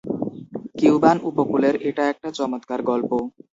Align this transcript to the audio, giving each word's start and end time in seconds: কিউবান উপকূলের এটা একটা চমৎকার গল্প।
কিউবান 0.77 1.17
উপকূলের 1.29 1.75
এটা 1.89 2.03
একটা 2.13 2.29
চমৎকার 2.37 2.79
গল্প। 2.89 3.11